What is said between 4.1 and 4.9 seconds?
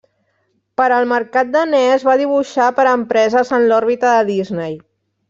de Disney.